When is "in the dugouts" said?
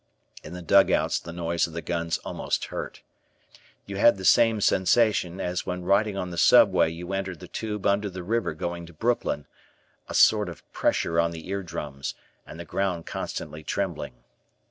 0.43-1.19